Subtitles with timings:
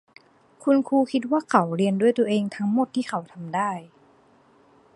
[0.63, 3.71] คุณครูคิดว่าเขาเรียนด้วยตัวเองทั้งหมดที่เขาทำได้